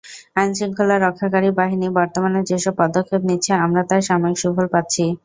আইনশৃঙ্খলা 0.35 0.95
রক্ষাকারী 0.97 1.49
বাহিনী 1.59 1.87
বর্তমানে 1.97 2.39
যেসব 2.49 2.73
পদক্ষেপ 2.81 3.21
নিচ্ছে, 3.29 3.51
আমরা 3.65 3.81
তার 3.89 4.01
সাময়িক 4.09 4.37
সুফল 4.41 4.65
পাচ্ছি। 4.73 5.03